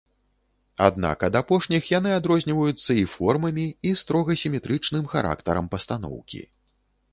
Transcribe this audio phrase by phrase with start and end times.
[0.85, 6.45] Аднак ад апошніх яны адрозніваюцца і формамі, і строга сіметрычным характарам пастаноўкі.